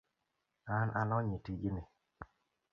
[0.75, 1.83] An alony e tijni